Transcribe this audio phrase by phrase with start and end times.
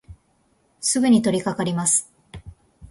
[0.79, 2.11] すぐにとりかかります。